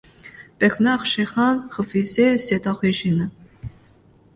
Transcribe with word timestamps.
Bernard 0.59 1.05
Chérin 1.05 1.67
refusait 1.69 2.39
cette 2.39 2.65
origine. 2.65 3.29